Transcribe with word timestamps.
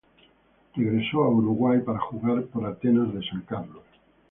Regresó 0.75 1.23
a 1.23 1.29
Uruguay 1.29 1.79
para 1.85 1.99
jugar 1.99 2.41
por 2.45 2.65
Atenas 2.65 3.13
de 3.13 3.21
San 3.23 3.41
Carlos. 3.41 3.83